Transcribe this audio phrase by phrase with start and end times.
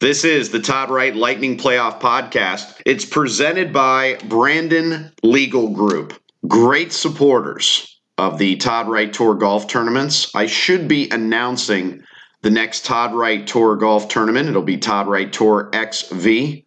[0.00, 2.80] This is the Todd Wright Lightning Playoff Podcast.
[2.86, 6.12] It's presented by Brandon Legal Group.
[6.46, 10.32] Great supporters of the Todd Wright Tour golf tournaments.
[10.36, 12.04] I should be announcing
[12.42, 14.48] the next Todd Wright Tour golf tournament.
[14.48, 16.62] It'll be Todd Wright Tour XV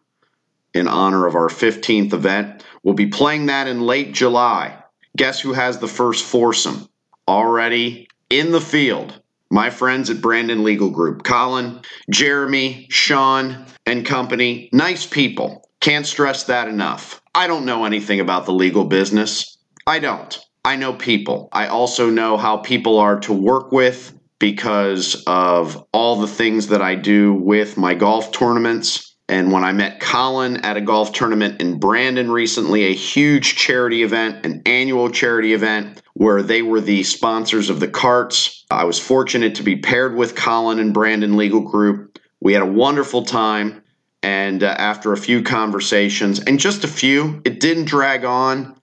[0.74, 2.66] in honor of our 15th event.
[2.84, 4.78] We'll be playing that in late July.
[5.16, 6.90] Guess who has the first foursome?
[7.30, 9.21] Already in the field
[9.52, 15.70] my friends at Brandon Legal Group, Colin, Jeremy, Sean, and company, nice people.
[15.82, 17.22] Can't stress that enough.
[17.36, 19.58] I don't know anything about the legal business.
[19.86, 20.40] I don't.
[20.64, 21.50] I know people.
[21.52, 26.82] I also know how people are to work with because of all the things that
[26.82, 31.62] I do with my golf tournaments and when I met Colin at a golf tournament
[31.62, 37.02] in Brandon recently, a huge charity event, an annual charity event where they were the
[37.02, 41.62] sponsors of the carts, I was fortunate to be paired with Colin and Brandon Legal
[41.62, 42.20] Group.
[42.40, 43.82] We had a wonderful time.
[44.22, 48.80] And uh, after a few conversations, and just a few, it didn't drag on.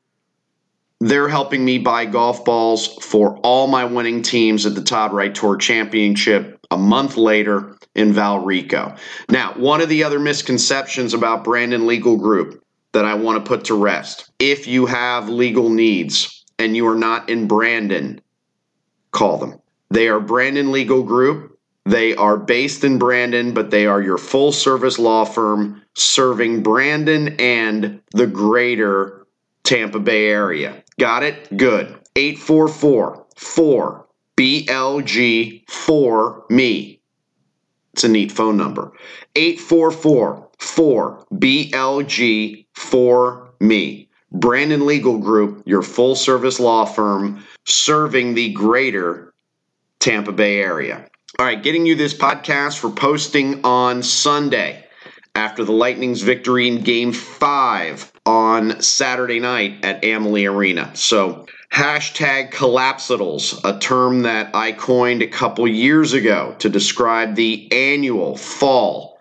[0.98, 5.32] They're helping me buy golf balls for all my winning teams at the Todd Wright
[5.32, 8.98] Tour Championship a month later in Valrico.
[9.28, 12.64] Now, one of the other misconceptions about Brandon Legal Group
[12.94, 16.96] that I want to put to rest if you have legal needs and you are
[16.96, 18.20] not in Brandon,
[19.12, 19.60] call them.
[19.90, 21.58] They are Brandon Legal Group.
[21.84, 27.36] They are based in Brandon, but they are your full service law firm serving Brandon
[27.40, 29.26] and the greater
[29.64, 30.82] Tampa Bay area.
[30.98, 31.56] Got it?
[31.56, 31.98] Good.
[32.16, 37.00] 844 4 BLG 4 me.
[37.92, 38.92] It's a neat phone number.
[39.34, 44.07] 844 4 BLG 4 me.
[44.30, 49.32] Brandon Legal Group, your full service law firm serving the greater
[50.00, 51.08] Tampa Bay area.
[51.38, 54.84] All right, getting you this podcast for posting on Sunday
[55.34, 60.90] after the Lightning's victory in game five on Saturday night at Amalie Arena.
[60.94, 67.70] So Hashtag collapsitals, a term that I coined a couple years ago to describe the
[67.70, 69.17] annual fall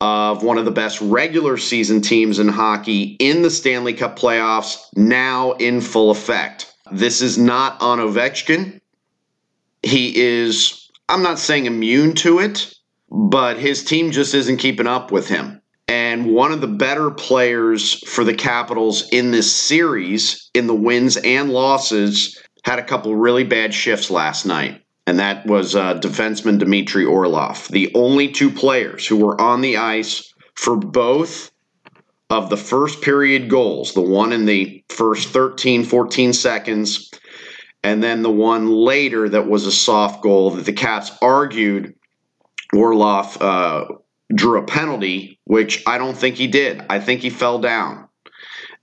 [0.00, 4.78] of one of the best regular season teams in hockey in the Stanley Cup playoffs,
[4.94, 6.72] now in full effect.
[6.92, 8.80] This is not on Ovechkin.
[9.82, 12.74] He is, I'm not saying immune to it,
[13.10, 15.60] but his team just isn't keeping up with him.
[15.88, 21.16] And one of the better players for the Capitals in this series, in the wins
[21.16, 24.82] and losses, had a couple really bad shifts last night.
[25.06, 27.68] And that was uh, defenseman Dmitry Orlov.
[27.68, 31.52] The only two players who were on the ice for both
[32.28, 37.10] of the first period goals, the one in the first 13, 14 seconds,
[37.84, 41.94] and then the one later that was a soft goal that the Caps argued
[42.74, 43.84] Orlov uh,
[44.34, 46.84] drew a penalty, which I don't think he did.
[46.90, 48.08] I think he fell down.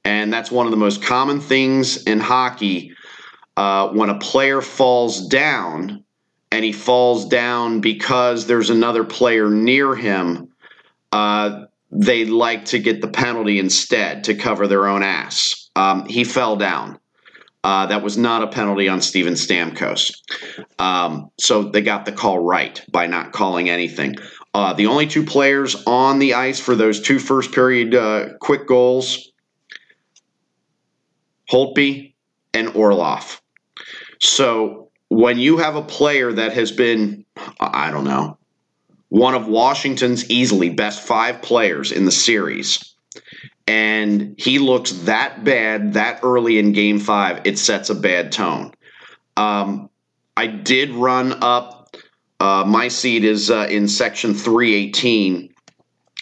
[0.05, 2.93] And that's one of the most common things in hockey
[3.57, 6.03] uh, when a player falls down
[6.53, 10.49] and he falls down because there's another player near him.
[11.11, 15.71] Uh, they like to get the penalty instead to cover their own ass.
[15.75, 16.99] Um, he fell down.
[17.63, 20.13] Uh, that was not a penalty on Steven Stamkos.
[20.77, 24.15] Um, so they got the call right by not calling anything.
[24.53, 28.67] Uh, the only two players on the ice for those two first period uh, quick
[28.67, 29.31] goals,
[31.51, 32.13] Holtby
[32.53, 33.41] and Orlov.
[34.19, 34.82] So
[35.13, 37.25] when you have a player that has been,
[37.59, 38.37] I don't know,
[39.09, 42.95] one of Washington's easily best five players in the series,
[43.67, 48.73] and he looks that bad that early in game five, it sets a bad tone.
[49.37, 49.89] Um,
[50.35, 51.83] I did run up
[52.43, 55.53] uh, my seat is uh, in section 318.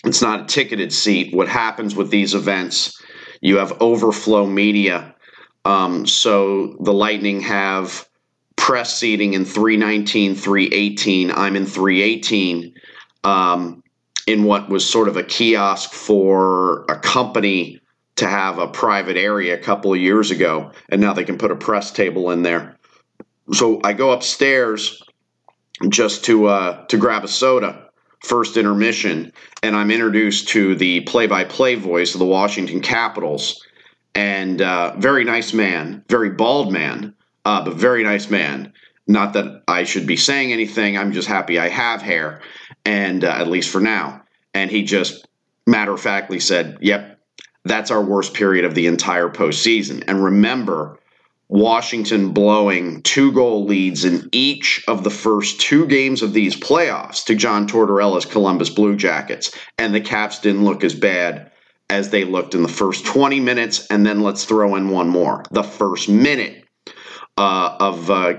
[0.04, 1.34] It's not a ticketed seat.
[1.34, 3.02] What happens with these events,
[3.42, 5.16] you have overflow media.
[5.66, 8.08] Um, so the Lightning have
[8.56, 11.32] press seating in 319, 318.
[11.32, 12.74] I'm in 318
[13.24, 13.84] um,
[14.28, 17.82] in what was sort of a kiosk for a company
[18.18, 20.72] to have a private area a couple of years ago.
[20.90, 22.78] And now they can put a press table in there.
[23.52, 25.02] So I go upstairs
[25.90, 27.88] just to uh, to grab a soda
[28.24, 29.34] first intermission
[29.64, 33.66] and i'm introduced to the play-by-play voice of the washington capitals
[34.14, 37.16] and uh, very nice man very bald man
[37.46, 38.74] uh, but very nice man.
[39.08, 40.98] Not that i should be saying anything.
[40.98, 42.42] I'm just happy i have hair.
[42.86, 44.24] And uh, at least for now.
[44.54, 45.28] And he just
[45.68, 47.20] matter-of-factly said yep
[47.64, 50.04] that's our worst period of the entire postseason.
[50.08, 51.00] And remember
[51.48, 57.26] Washington blowing two goal leads in each of the first two games of these playoffs
[57.26, 59.54] to John Tortorella's Columbus Blue Jackets.
[59.78, 61.52] And the Caps didn't look as bad
[61.90, 63.86] as they looked in the first 20 minutes.
[63.88, 65.44] And then let's throw in one more.
[65.52, 66.61] The first minute
[67.38, 68.34] uh, of uh,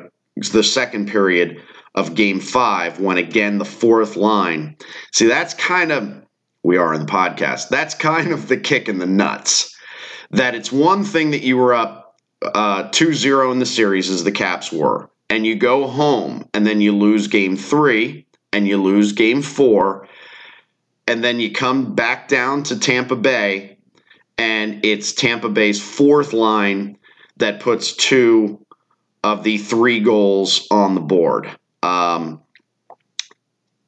[0.53, 1.63] the second period
[1.95, 4.77] of game five, when again the fourth line.
[5.13, 6.23] See, that's kind of,
[6.63, 9.77] we are in the podcast, that's kind of the kick in the nuts.
[10.31, 14.33] That it's one thing that you were up uh, 2-0 in the series as the
[14.33, 19.13] Caps were, and you go home and then you lose game three and you lose
[19.13, 20.07] game four,
[21.07, 23.79] and then you come back down to Tampa Bay,
[24.39, 26.99] and it's Tampa Bay's fourth line
[27.39, 28.62] that puts two
[29.25, 31.49] of the three goals on the board.
[31.83, 32.43] Um,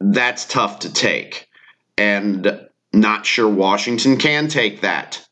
[0.00, 1.48] that's tough to take,
[1.96, 5.26] and not sure Washington can take that.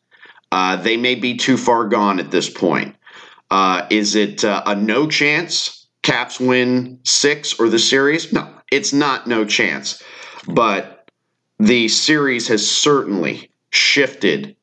[0.50, 2.96] Uh, they may be too far gone at this point.
[3.50, 8.32] Uh, is it uh, a no chance Caps win six or the series?
[8.32, 10.02] No, it's not no chance.
[10.48, 11.10] But
[11.58, 14.56] the series has certainly shifted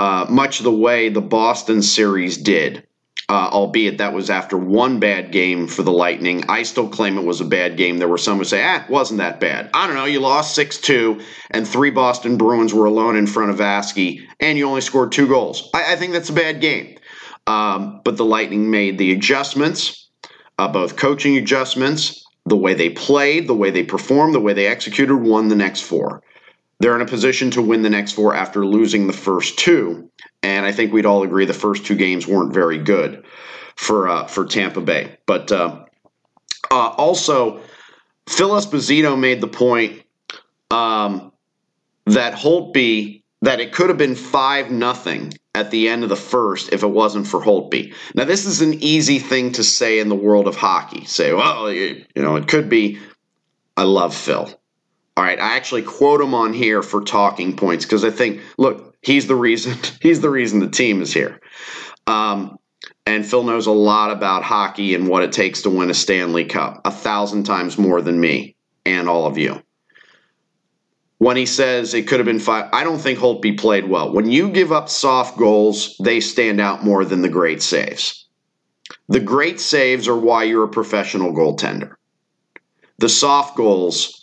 [0.00, 2.86] uh, much the way the Boston series did.
[3.30, 6.42] Uh, albeit that was after one bad game for the Lightning.
[6.48, 7.98] I still claim it was a bad game.
[7.98, 9.70] There were some who say, ah, wasn't that bad.
[9.72, 10.04] I don't know.
[10.04, 11.20] You lost 6 2,
[11.52, 15.28] and three Boston Bruins were alone in front of Vaski, and you only scored two
[15.28, 15.70] goals.
[15.72, 16.98] I, I think that's a bad game.
[17.46, 20.08] Um, but the Lightning made the adjustments,
[20.58, 24.66] uh, both coaching adjustments, the way they played, the way they performed, the way they
[24.66, 26.20] executed, won the next four.
[26.80, 30.10] They're in a position to win the next four after losing the first two.
[30.42, 33.24] And I think we'd all agree the first two games weren't very good
[33.76, 35.18] for uh, for Tampa Bay.
[35.26, 35.84] But uh,
[36.70, 37.60] uh, also,
[38.28, 40.02] Phil Esposito made the point
[40.70, 41.32] um,
[42.06, 46.72] that Holtby that it could have been five nothing at the end of the first
[46.72, 47.94] if it wasn't for Holtby.
[48.14, 51.04] Now, this is an easy thing to say in the world of hockey.
[51.06, 52.98] Say, well, you, you know, it could be.
[53.76, 54.59] I love Phil.
[55.20, 58.96] All right, I actually quote him on here for talking points because I think, look,
[59.02, 59.76] he's the reason.
[60.00, 61.38] He's the reason the team is here.
[62.06, 62.56] Um,
[63.04, 66.46] and Phil knows a lot about hockey and what it takes to win a Stanley
[66.46, 68.56] Cup, a thousand times more than me
[68.86, 69.62] and all of you
[71.18, 72.70] when he says it could have been five.
[72.72, 74.14] I don't think Holtby played well.
[74.14, 78.26] When you give up soft goals, they stand out more than the great saves.
[79.10, 81.96] The great saves are why you're a professional goaltender.
[82.96, 84.19] The soft goals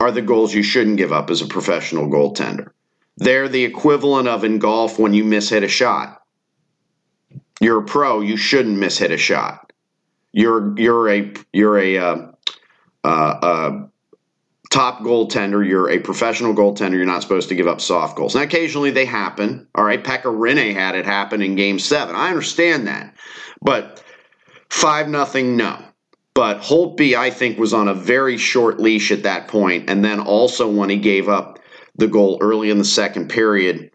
[0.00, 2.70] are the goals you shouldn't give up as a professional goaltender.
[3.18, 6.22] They're the equivalent of in golf when you miss hit a shot.
[7.60, 9.72] You're a pro, you shouldn't miss hit a shot.
[10.32, 12.26] You're you're a you're a uh,
[13.04, 13.86] uh, uh,
[14.70, 18.34] top goaltender, you're a professional goaltender, you're not supposed to give up soft goals.
[18.34, 19.66] Now, occasionally they happen.
[19.74, 22.14] All right, Pekka Rinne had it happen in game seven.
[22.14, 23.14] I understand that.
[23.60, 24.02] But
[24.70, 25.82] 5 nothing, no.
[26.40, 29.90] But Holtby, I think, was on a very short leash at that point.
[29.90, 31.58] And then also when he gave up
[31.96, 33.90] the goal early in the second period,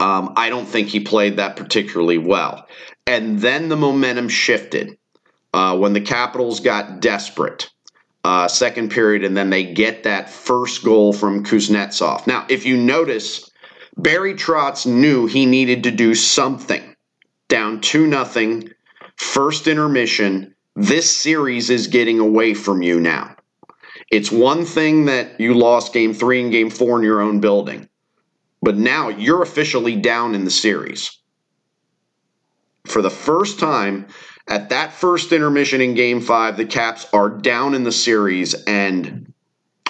[0.00, 2.66] um, I don't think he played that particularly well.
[3.06, 4.98] And then the momentum shifted
[5.54, 7.70] uh, when the Capitals got desperate
[8.24, 12.26] uh, second period, and then they get that first goal from Kuznetsov.
[12.26, 13.48] Now, if you notice,
[13.96, 16.96] Barry Trotz knew he needed to do something.
[17.46, 18.68] Down 2 nothing,
[19.14, 20.56] first intermission.
[20.74, 23.36] This series is getting away from you now.
[24.10, 27.88] It's one thing that you lost game three and game four in your own building,
[28.62, 31.18] but now you're officially down in the series.
[32.86, 34.06] For the first time,
[34.48, 39.32] at that first intermission in game five, the Caps are down in the series, and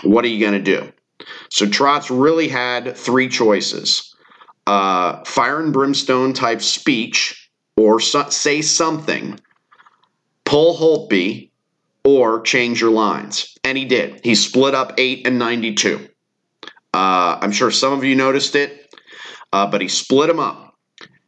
[0.02, 0.92] what are you going to do?
[1.49, 4.14] So Trotz really had three choices
[4.66, 9.38] uh, fire and brimstone type speech, or so- say something,
[10.52, 11.49] pull Holtby,
[12.04, 13.56] or change your lines.
[13.64, 14.21] And he did.
[14.23, 16.09] He split up 8 and 92.
[16.94, 18.94] Uh, I'm sure some of you noticed it,
[19.52, 20.76] uh, but he split them up.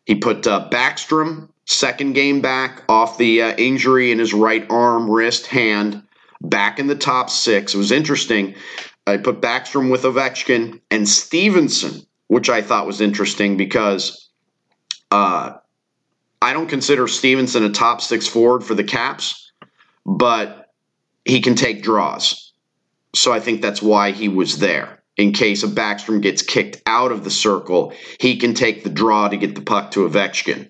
[0.04, 5.10] He put uh, Backstrom Second game back off the uh, injury in his right arm,
[5.10, 6.02] wrist, hand,
[6.42, 7.74] back in the top six.
[7.74, 8.54] It was interesting.
[9.06, 14.28] I put Backstrom with Ovechkin and Stephenson, which I thought was interesting because
[15.10, 15.54] uh,
[16.44, 19.50] I don't consider Stephenson a top six forward for the Caps,
[20.04, 20.68] but
[21.24, 22.52] he can take draws.
[23.14, 25.02] So I think that's why he was there.
[25.16, 29.28] In case a Backstrom gets kicked out of the circle, he can take the draw
[29.28, 30.68] to get the puck to Ovechkin.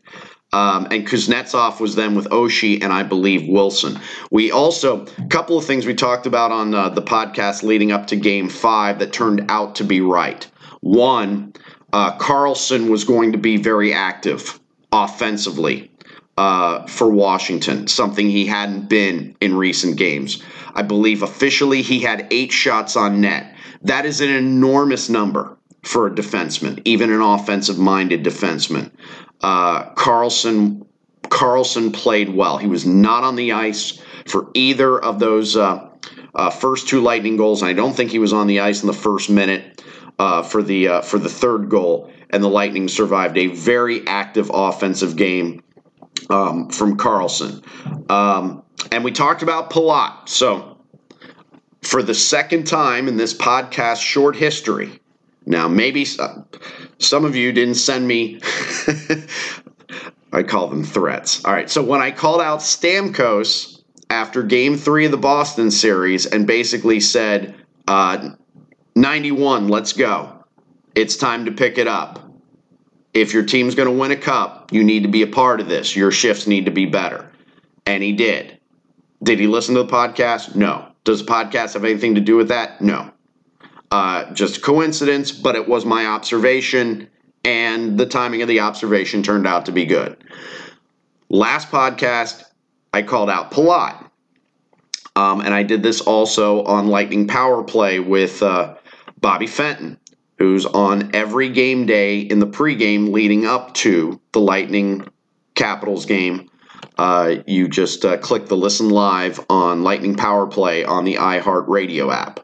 [0.53, 3.99] Um, and Kuznetsov was then with Oshie and I believe Wilson.
[4.31, 8.07] We also, a couple of things we talked about on uh, the podcast leading up
[8.09, 10.47] to game five that turned out to be right.
[10.83, 11.55] One,
[11.93, 14.61] uh, Carlson was going to be very active
[14.95, 15.91] offensively.
[16.37, 20.43] uh, for Washington, something he hadn't been in recent games.
[20.75, 23.55] I believe officially he had eight shots on net.
[23.83, 28.91] That is an enormous number for a defenseman, even an offensive minded defenseman.
[29.41, 30.85] Uh, Carlson
[31.25, 32.59] Karlsson played well.
[32.59, 35.89] He was not on the ice for either of those uh,
[36.35, 37.63] uh, first two Lightning goals.
[37.63, 39.83] I don't think he was on the ice in the first minute
[40.19, 42.11] uh, for the uh, for the third goal.
[42.31, 45.63] And the Lightning survived a very active offensive game
[46.31, 47.63] um, from Carlson.
[48.09, 50.29] Um, and we talked about Palat.
[50.29, 50.79] So
[51.83, 55.01] for the second time in this podcast short history,
[55.47, 56.43] now maybe uh,
[56.99, 58.41] some of you didn't send me.
[60.33, 61.45] I call them threats.
[61.45, 61.71] All right.
[61.71, 66.99] So when I called out Stamkos after game three of the Boston series and basically
[66.99, 67.55] said,
[67.87, 68.31] uh,
[68.95, 70.45] 91, let's go.
[70.95, 72.21] It's time to pick it up.
[73.13, 75.69] If your team's going to win a cup, you need to be a part of
[75.69, 75.97] this.
[75.97, 77.31] Your shifts need to be better.
[77.87, 78.59] And he did.
[79.23, 80.55] Did he listen to the podcast?
[80.55, 80.89] No.
[81.05, 82.81] Does the podcast have anything to do with that?
[82.81, 83.11] No.
[83.91, 87.09] Uh, just coincidence, but it was my observation,
[87.45, 90.17] and the timing of the observation turned out to be good.
[91.29, 92.43] Last podcast,
[92.93, 94.11] I called out Palat.
[95.17, 98.75] Um, and I did this also on Lightning Power Play with uh,
[99.21, 99.99] Bobby Fenton,
[100.39, 105.07] who's on every game day in the pregame leading up to the Lightning
[105.55, 106.51] Capitals game.
[106.99, 112.13] Uh, you just uh, click the listen live on Lightning Power Play on the iHeartRadio
[112.13, 112.41] app.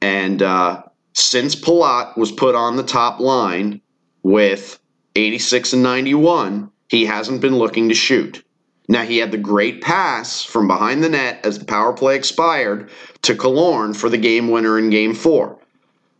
[0.00, 0.82] And uh,
[1.14, 3.80] since Palat was put on the top line
[4.22, 4.78] with
[5.16, 8.44] 86 and 91, he hasn't been looking to shoot.
[8.86, 12.90] Now, he had the great pass from behind the net as the power play expired
[13.22, 15.58] to Killorn for the game winner in game four.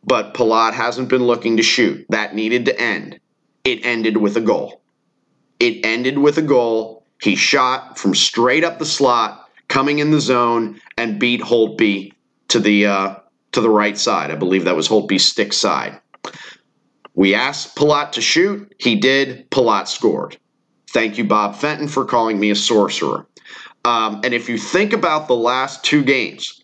[0.06, 2.06] But Palat hasn't been looking to shoot.
[2.10, 3.18] That needed to end.
[3.64, 4.82] It ended with a goal.
[5.58, 7.06] It ended with a goal.
[7.20, 12.12] He shot from straight up the slot, coming in the zone, and beat Holtby
[12.48, 13.14] to the uh,
[13.52, 14.30] to the right side.
[14.30, 16.00] I believe that was Holtby's stick side.
[17.14, 18.74] We asked Palat to shoot.
[18.78, 19.50] He did.
[19.50, 20.36] Palat scored.
[20.90, 23.26] Thank you, Bob Fenton, for calling me a sorcerer.
[23.84, 26.62] Um, and if you think about the last two games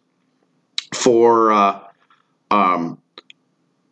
[0.94, 1.80] for uh,
[2.50, 2.99] um,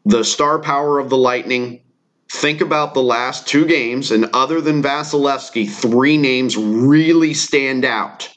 [0.04, 1.82] the star power of the Lightning,
[2.30, 8.28] think about the last two games, and other than Vasilevskiy, three names really stand out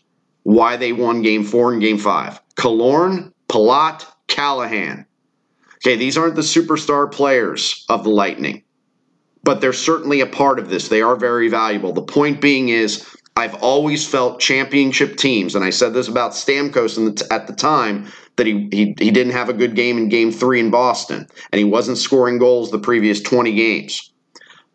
[0.44, 5.06] why they won game four and game five Killorn, Palat, Callahan.
[5.78, 8.64] Okay, these aren't the superstar players of the Lightning
[9.44, 10.88] but they're certainly a part of this.
[10.88, 11.94] They are very valuable.
[11.94, 16.96] The point being is, I've always felt championship teams, and I said this about Stamkos
[16.96, 18.08] the, at the time
[18.38, 21.60] that he, he he didn't have a good game in Game Three in Boston, and
[21.60, 24.12] he wasn't scoring goals the previous twenty games.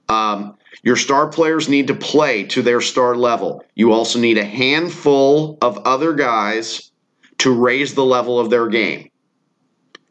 [0.09, 3.65] Um, your star players need to play to their star level.
[3.75, 6.93] You also need a handful of other guys
[7.39, 9.11] to raise the level of their game.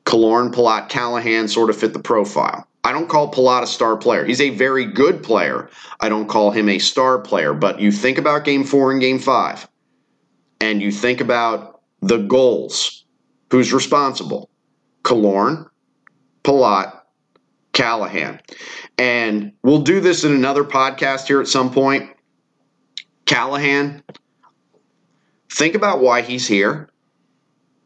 [0.06, 2.68] Killorn, Palat, Callahan sort of fit the profile.
[2.84, 4.26] I don't call Palat a star player.
[4.26, 5.70] He's a very good player.
[6.00, 7.54] I don't call him a star player.
[7.54, 9.68] But you think about game four and game five,
[10.62, 13.05] and you think about the goals.
[13.52, 14.50] Who's responsible?
[15.04, 15.68] Killorn,
[16.44, 17.02] Palat,
[17.74, 18.42] Callahan.
[18.98, 22.10] And we'll do this in another podcast here at some point.
[23.26, 24.04] Callahan,
[25.52, 26.90] think about why he's here.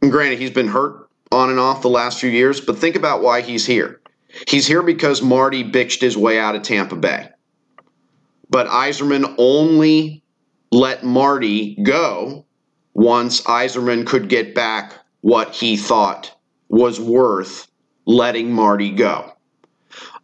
[0.02, 3.22] And granted, he's been hurt on and off the last few years, but think about
[3.22, 4.02] why he's here.
[4.48, 7.30] He's here because Marty bitched his way out of Tampa Bay.
[8.50, 10.24] But Yzerman only
[10.72, 12.46] let Marty go
[12.94, 16.36] once Yzerman could get back what he thought
[16.68, 17.68] was worth
[18.06, 19.34] letting Marty go.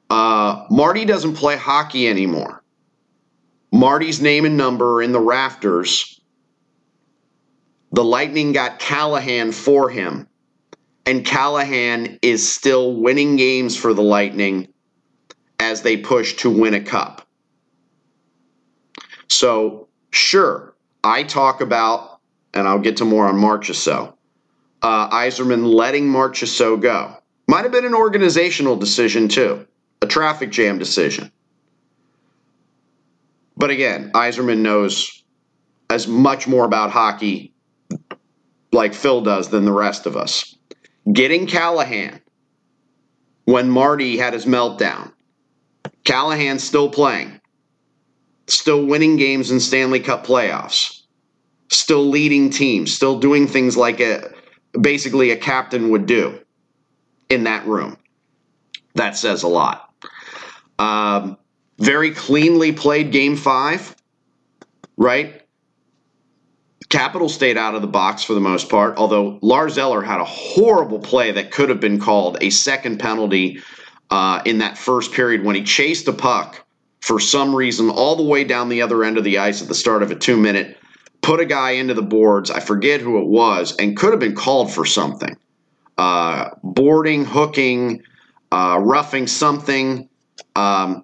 [0.10, 2.64] Uh, Marty doesn't play hockey anymore.
[3.72, 6.22] Marty's name and number in the rafters.
[7.92, 10.28] The Lightning got Callahan for him
[11.06, 14.68] and Callahan is still winning games for the Lightning
[15.60, 17.28] as they push to win a cup.
[19.30, 22.20] So, sure, I talk about,
[22.54, 24.15] and I'll get to more on Marchessault,
[24.82, 27.18] uh, Yzerman letting Marchessault go.
[27.48, 29.68] Might have been an organizational decision, too,
[30.02, 31.32] a traffic jam decision.
[33.58, 35.24] But again, Yzerman knows
[35.90, 37.54] as much more about hockey
[38.72, 40.56] like Phil does than the rest of us
[41.12, 42.20] getting Callahan
[43.46, 45.12] when Marty had his meltdown.
[46.04, 47.40] Callahan's still playing,
[48.48, 51.04] still winning games in Stanley Cup playoffs,
[51.70, 54.34] still leading teams, still doing things like a
[54.80, 56.40] basically a captain would do
[57.30, 57.98] in that room.
[58.96, 59.94] That says a lot.
[60.80, 61.38] Um,
[61.80, 63.96] very cleanly played game five.
[64.98, 65.42] right?
[66.90, 70.26] Capital stayed out of the box for the most part, although Lars Eller had a
[70.26, 73.62] horrible play that could have been called a second penalty
[74.12, 76.66] uh, in that first period when he chased a puck
[77.02, 79.76] for some reason all the way down the other end of the ice at the
[79.76, 80.78] start of a two minute,
[81.26, 82.52] put a guy into the boards.
[82.52, 85.36] I forget who it was, and could have been called for something
[85.98, 88.04] uh, boarding, hooking,
[88.52, 90.08] uh, roughing something.
[90.56, 91.04] Um,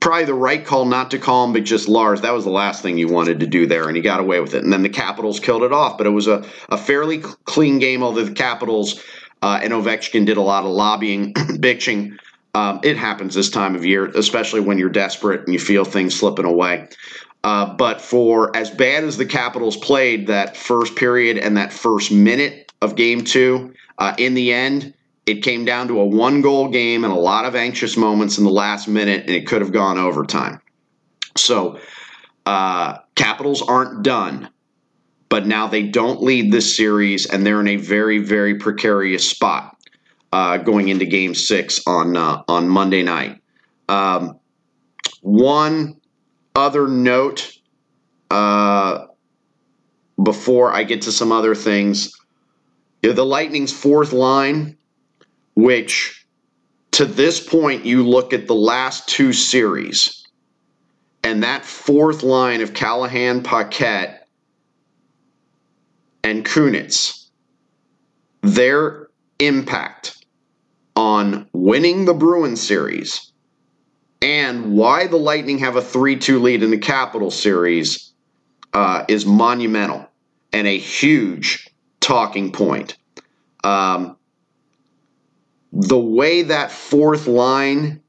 [0.00, 2.22] probably the right call not to call him, but just Lars.
[2.22, 4.54] That was the last thing you wanted to do there, and he got away with
[4.54, 4.64] it.
[4.64, 5.98] And then the Capitals killed it off.
[5.98, 9.02] But it was a, a fairly clean game, although the Capitals
[9.42, 12.16] uh, and Ovechkin did a lot of lobbying, bitching.
[12.54, 16.18] Um, it happens this time of year, especially when you're desperate and you feel things
[16.18, 16.88] slipping away.
[17.46, 22.10] Uh, but for as bad as the Capitals played that first period and that first
[22.10, 24.92] minute of game two, uh, in the end,
[25.26, 28.42] it came down to a one goal game and a lot of anxious moments in
[28.42, 30.60] the last minute, and it could have gone overtime.
[31.36, 31.78] So,
[32.46, 34.48] uh, Capitals aren't done,
[35.28, 39.76] but now they don't lead this series, and they're in a very, very precarious spot
[40.32, 43.40] uh, going into Game Six on uh, on Monday night.
[43.88, 44.40] Um,
[45.22, 46.00] one
[46.56, 47.52] other note
[48.30, 49.06] uh,
[50.20, 52.12] before I get to some other things.
[53.02, 54.76] The Lightning's fourth line
[55.54, 56.26] which
[56.92, 60.26] to this point, you look at the last two series,
[61.22, 64.26] and that fourth line of Callahan, Paquette,
[66.24, 67.28] and Kunitz,
[68.42, 69.08] their
[69.38, 70.24] impact
[70.94, 73.32] on winning the Bruins series
[74.26, 78.12] and why the Lightning have a 3 2 lead in the Capital series
[78.72, 80.04] uh, is monumental
[80.52, 82.96] and a huge talking point.
[83.62, 84.16] Um,
[85.70, 88.02] the way that fourth line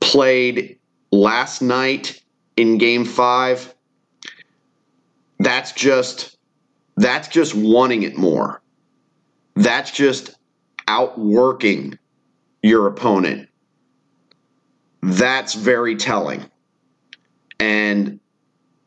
[0.00, 0.80] played
[1.12, 2.20] last night
[2.56, 3.72] in game five,
[5.38, 6.36] that's just
[6.96, 8.60] that's just wanting it more.
[9.54, 10.34] That's just
[10.88, 11.96] outworking
[12.60, 13.48] your opponent.
[15.04, 16.50] That's very telling.
[17.60, 18.20] And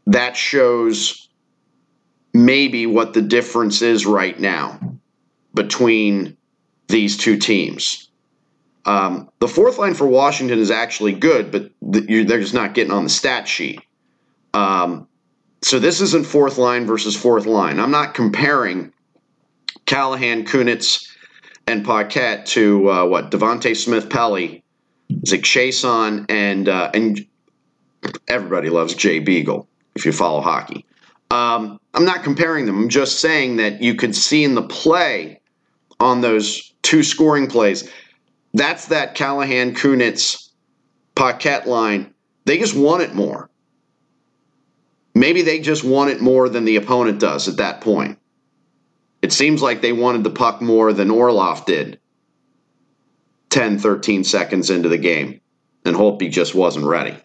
[0.08, 1.30] that shows
[2.34, 4.80] maybe what the difference is right now
[5.54, 6.38] between
[6.88, 8.10] these two teams.
[8.86, 13.04] Um, the fourth line for Washington is actually good, but they're just not getting on
[13.04, 13.82] the stat sheet.
[14.54, 15.08] Um,
[15.62, 17.80] so this isn't fourth line versus fourth line.
[17.80, 18.92] I'm not comparing
[19.86, 21.08] Callahan, Kunitz,
[21.68, 24.64] and Paquette to uh, what Devante Smith Pelly,
[25.26, 27.26] Zach Chiasson, and uh, and
[28.28, 30.86] everybody loves Jay Beagle if you follow hockey.
[31.32, 32.78] Um, I'm not comparing them.
[32.78, 35.42] I'm just saying that you could see in the play
[36.00, 37.90] on those two scoring plays.
[38.54, 40.50] That's that Callahan Kunitz
[41.16, 42.14] Paquette line.
[42.46, 43.50] They just want it more.
[45.14, 48.20] Maybe they just want it more than the opponent does at that point.
[49.22, 52.00] It seems like they wanted the puck more than Orlov did
[53.58, 55.42] 10, 13 seconds into the game,
[55.84, 57.18] and Holtby just wasn't ready.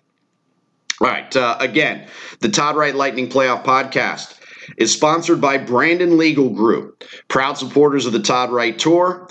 [0.98, 2.08] All right, uh, again,
[2.40, 4.40] the Todd Wright Lightning Playoff Podcast
[4.78, 9.28] is sponsored by Brandon Legal Group, proud supporters of the Todd Wright Tour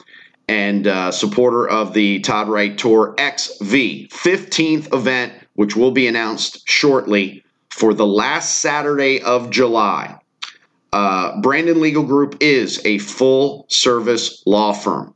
[0.47, 3.63] and uh, supporter of the Todd Wright Tour XV
[4.11, 10.19] 15th event, which will be announced shortly for the last Saturday of July.
[10.93, 15.15] Uh, Brandon Legal Group is a full service law firm,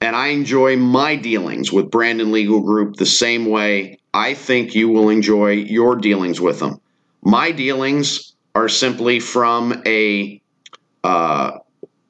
[0.00, 4.88] and I enjoy my dealings with Brandon Legal Group the same way I think you
[4.88, 6.80] will enjoy your dealings with them.
[7.22, 10.40] My dealings are simply from a
[11.04, 11.58] uh,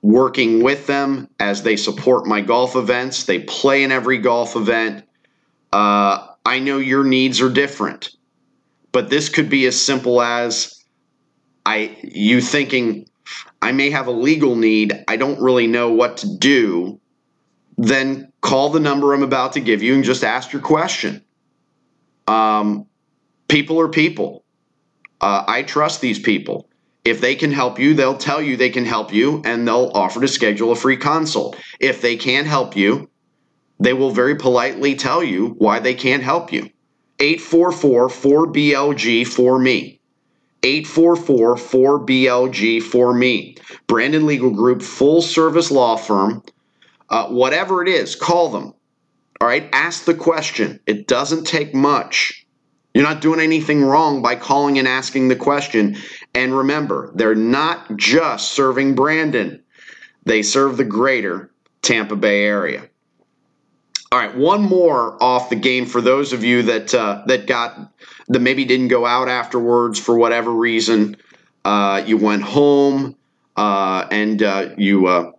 [0.03, 3.25] working with them as they support my golf events.
[3.25, 5.05] They play in every golf event.
[5.73, 8.11] Uh, I know your needs are different,
[8.93, 10.83] but this could be as simple as
[11.67, 13.09] I you thinking
[13.61, 15.05] I may have a legal need.
[15.09, 17.01] I don't really know what to do.
[17.79, 21.25] Then call the number I'm about to give you and just ask your question.
[22.27, 22.87] Um,
[23.47, 24.45] people are people.
[25.21, 26.69] Uh, I trust these people.
[27.05, 30.21] If they can help you, they'll tell you they can help you and they'll offer
[30.21, 31.57] to schedule a free consult.
[31.79, 33.09] If they can't help you,
[33.79, 36.71] they will very politely tell you why they can't help you.
[37.21, 40.01] 844 4BLG for me.
[40.65, 43.57] 844 4BLG for me.
[43.87, 46.43] Brandon Legal Group, full service law firm.
[47.11, 48.75] Uh, whatever it is, call them.
[49.41, 50.81] All right, ask the question.
[50.87, 52.47] It doesn't take much.
[52.93, 55.97] You're not doing anything wrong by calling and asking the question.
[56.35, 59.63] And remember, they're not just serving Brandon,
[60.25, 61.51] they serve the greater
[61.83, 62.89] Tampa Bay area.
[64.11, 67.93] All right, one more off the game for those of you that uh, that got
[68.29, 71.17] that maybe didn't go out afterwards for whatever reason.
[71.65, 73.17] Uh, you went home
[73.57, 75.33] uh, and uh, you uh,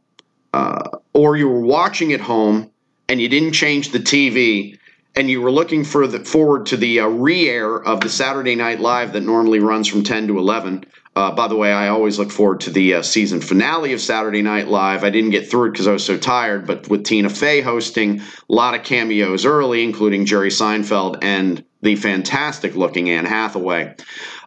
[0.53, 2.71] uh, or you were watching at home
[3.07, 4.77] and you didn't change the TV
[5.15, 9.13] and you were looking for the, forward to the re-air of the Saturday Night Live
[9.13, 10.85] that normally runs from 10 to 11.
[11.15, 14.41] Uh, by the way, I always look forward to the uh, season finale of Saturday
[14.41, 15.03] Night Live.
[15.03, 18.21] I didn't get through it because I was so tired, but with Tina Fey hosting,
[18.21, 23.95] a lot of cameos early, including Jerry Seinfeld and the fantastic looking Anne Hathaway.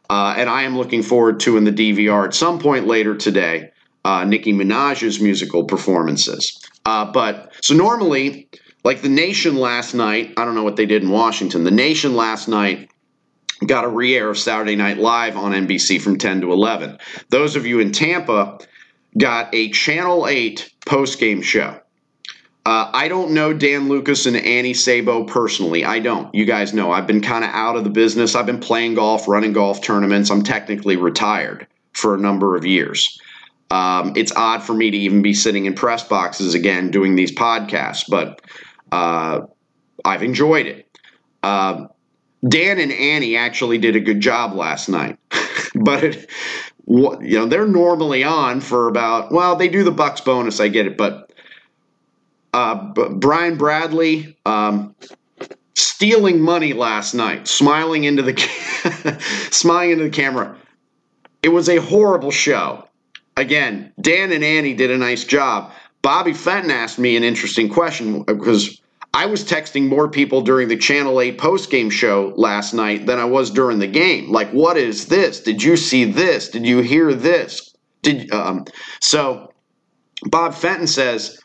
[0.09, 3.72] Uh, and I am looking forward to in the DVR at some point later today,
[4.05, 6.61] uh, Nicki Minaj's musical performances.
[6.85, 8.49] Uh, but so normally,
[8.85, 11.65] like the Nation last night, I don't know what they did in Washington.
[11.65, 12.91] The Nation last night
[13.67, 16.99] got a re-air of Saturday Night Live on NBC from 10 to 11.
[17.31, 18.59] Those of you in Tampa
[19.17, 21.79] got a Channel 8 post-game show.
[22.65, 25.85] Uh, I don't know Dan Lucas and Annie Sabo personally.
[25.85, 26.33] I don't.
[26.33, 26.93] You guys know.
[26.93, 28.37] I've been kind of out of the business.
[28.37, 30.31] I've been playing golf, running golf tournaments.
[30.31, 33.21] I'm technically retired for a number of years.
[33.73, 37.33] Um, it's odd for me to even be sitting in press boxes again doing these
[37.33, 38.43] podcasts, but
[38.93, 39.41] uh,
[40.05, 40.99] I've enjoyed it.
[41.43, 41.87] Uh,
[42.47, 45.19] Dan and Annie actually did a good job last night,
[45.75, 46.31] but it,
[46.87, 50.87] you know they're normally on for about well they do the Bucks bonus I get
[50.87, 51.33] it, but
[52.53, 52.75] uh,
[53.15, 54.95] Brian Bradley um,
[55.75, 59.19] stealing money last night, smiling into the
[59.51, 60.59] smiling into the camera.
[61.43, 62.87] It was a horrible show.
[63.37, 65.73] Again, Dan and Annie did a nice job.
[66.03, 68.81] Bobby Fenton asked me an interesting question because
[69.15, 73.25] I was texting more people during the Channel 8 post-game show last night than I
[73.25, 74.33] was during the game.
[74.33, 75.41] Like, what is this?
[75.41, 76.49] Did you see this?
[76.49, 77.75] Did you hear this?
[78.03, 78.65] Did um,
[79.01, 79.53] so
[80.25, 81.39] Bob Fenton says,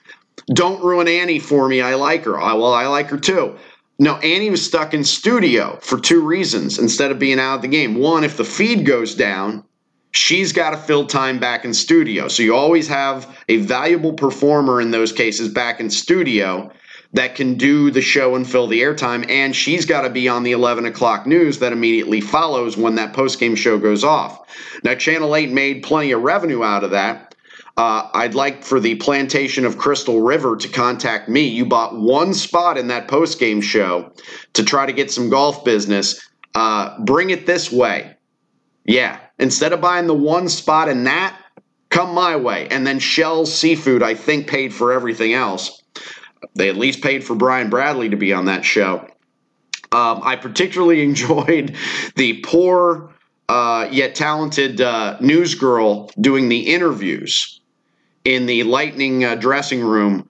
[0.47, 1.82] Don't ruin Annie for me.
[1.82, 2.39] I like her.
[2.39, 3.58] I, well, I like her too.
[4.00, 7.67] No, Annie was stuck in studio for two reasons instead of being out of the
[7.67, 7.95] game.
[7.95, 9.63] One, if the feed goes down,
[10.18, 12.28] she's got to fill time back in studio.
[12.28, 16.72] So you always have a valuable performer in those cases back in studio
[17.14, 19.30] that can do the show and fill the airtime.
[19.30, 23.14] And she's got to be on the 11 o'clock news that immediately follows when that
[23.14, 24.42] post-game show goes off.
[24.84, 27.36] Now, Channel 8 made plenty of revenue out of that.
[27.78, 31.48] Uh, I'd like for the plantation of Crystal River to contact me.
[31.48, 34.12] You bought one spot in that post-game show
[34.54, 36.28] to try to get some golf business.
[36.56, 38.16] Uh, bring it this way.
[38.84, 41.38] Yeah, instead of buying the one spot in that,
[41.89, 42.67] come my way.
[42.69, 45.82] And then Shell Seafood, I think, paid for everything else.
[46.56, 49.08] They at least paid for Brian Bradley to be on that show.
[49.91, 51.76] Um, I particularly enjoyed
[52.15, 53.13] the poor
[53.50, 57.62] uh, yet talented uh, news girl doing the interviews
[58.26, 60.28] in the Lightning uh, dressing room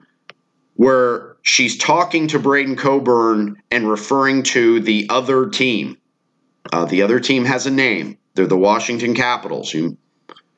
[0.74, 5.98] where she's talking to Braydon Coburn and referring to the other team.
[6.72, 8.16] Uh, the other team has a name.
[8.34, 9.72] They're the Washington Capitals.
[9.72, 9.96] You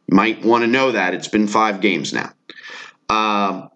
[0.09, 1.15] might want to know that.
[1.15, 2.33] It's been five games now.
[3.09, 3.71] Um,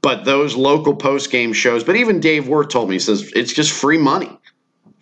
[0.00, 3.52] but those local post game shows, but even Dave Worth told me, he says it's
[3.52, 4.38] just free money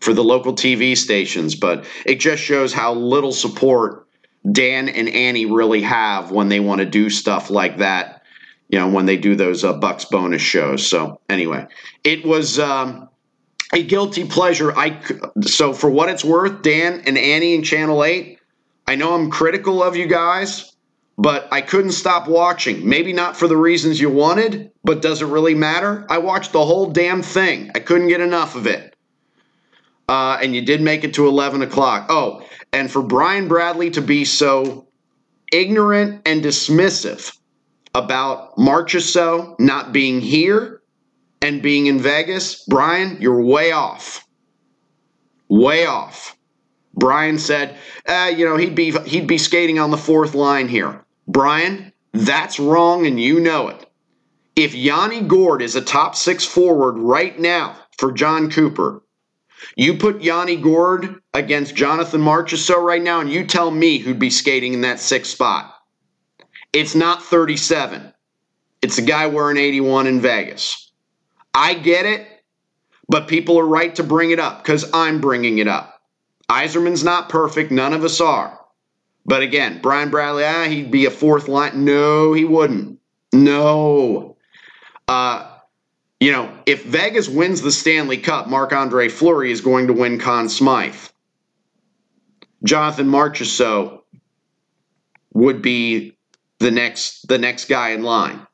[0.00, 1.54] for the local TV stations.
[1.54, 4.06] But it just shows how little support
[4.50, 8.22] Dan and Annie really have when they want to do stuff like that.
[8.68, 10.86] You know, when they do those uh, Bucks bonus shows.
[10.86, 11.66] So anyway,
[12.02, 13.08] it was um,
[13.72, 14.76] a guilty pleasure.
[14.76, 15.00] I
[15.42, 18.38] so for what it's worth, Dan and Annie and Channel Eight.
[18.86, 20.76] I know I'm critical of you guys
[21.18, 22.86] but I couldn't stop watching.
[22.86, 26.06] Maybe not for the reasons you wanted, but does it really matter?
[26.10, 27.70] I watched the whole damn thing.
[27.74, 28.94] I couldn't get enough of it.
[30.08, 32.06] Uh, and you did make it to 11 o'clock.
[32.10, 34.86] Oh, and for Brian Bradley to be so
[35.52, 37.36] ignorant and dismissive
[37.94, 40.82] about Marchessault not being here
[41.42, 44.26] and being in Vegas, Brian, you're way off.
[45.48, 46.36] Way off.
[46.94, 51.04] Brian said, uh, you know, he'd be he'd be skating on the fourth line here.
[51.28, 53.88] Brian, that's wrong and you know it.
[54.56, 59.02] If Yanni Gourde is a top six forward right now for Jon Cooper,
[59.76, 64.30] you put Yanni Gourde against Jonathan Marchessault right now, and you tell me who'd be
[64.30, 65.74] skating in that sixth spot.
[66.72, 68.12] It's not 37.
[68.82, 70.85] It's a guy wearing 81 in Vegas.
[71.56, 72.28] I get it,
[73.08, 76.02] but people are right to bring it up because I'm bringing it up.
[76.50, 77.72] Yzerman's not perfect.
[77.72, 78.60] None of us are.
[79.24, 81.86] But again, Brian Bradley, ah, he'd be a fourth line.
[81.86, 83.00] No, he wouldn't.
[83.32, 84.36] No.
[85.08, 85.50] Uh,
[86.20, 90.18] you know, if Vegas wins the Stanley Cup, Marc Andre Fleury is going to win
[90.18, 90.94] Conn Smythe.
[92.64, 94.02] Jonathan Marchessault
[95.32, 96.18] would be
[96.58, 98.46] the next the next guy in line.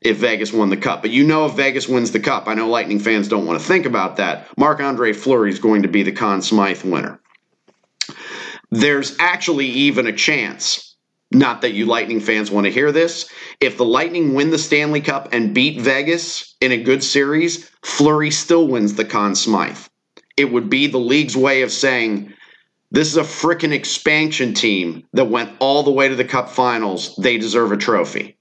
[0.00, 1.02] If Vegas won the cup.
[1.02, 3.66] But you know, if Vegas wins the cup, I know Lightning fans don't want to
[3.66, 4.46] think about that.
[4.56, 7.20] Marc Andre Fleury is going to be the Conn Smythe winner.
[8.70, 10.96] There's actually even a chance,
[11.30, 13.28] not that you Lightning fans want to hear this,
[13.60, 18.30] if the Lightning win the Stanley Cup and beat Vegas in a good series, Fleury
[18.30, 19.78] still wins the Conn Smythe.
[20.36, 22.32] It would be the league's way of saying,
[22.92, 27.14] this is a freaking expansion team that went all the way to the cup finals.
[27.16, 28.36] They deserve a trophy.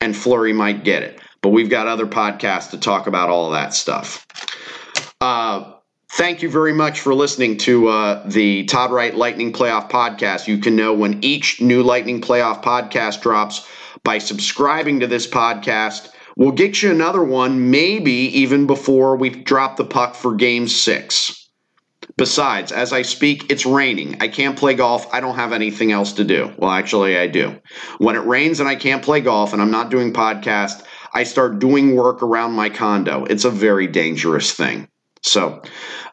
[0.00, 1.20] And Fleury might get it.
[1.42, 4.26] But we've got other podcasts to talk about all that stuff.
[5.20, 5.72] Uh,
[6.12, 10.46] thank you very much for listening to uh, the Todd Wright Lightning Playoff Podcast.
[10.46, 13.66] You can know when each new Lightning Playoff podcast drops
[14.04, 16.10] by subscribing to this podcast.
[16.36, 21.37] We'll get you another one, maybe even before we drop the puck for game six.
[22.16, 24.16] Besides, as I speak, it's raining.
[24.20, 25.12] I can't play golf.
[25.12, 26.52] I don't have anything else to do.
[26.56, 27.60] Well, actually, I do.
[27.98, 30.82] When it rains and I can't play golf and I'm not doing podcast,
[31.12, 33.24] I start doing work around my condo.
[33.24, 34.88] It's a very dangerous thing.
[35.22, 35.62] So,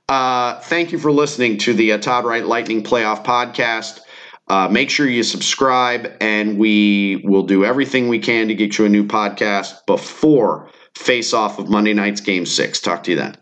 [0.09, 3.99] uh, thank you for listening to the uh, Todd Wright Lightning Playoff Podcast.
[4.47, 8.85] Uh, make sure you subscribe, and we will do everything we can to get you
[8.85, 12.79] a new podcast before face off of Monday night's Game 6.
[12.81, 13.37] Talk to you then.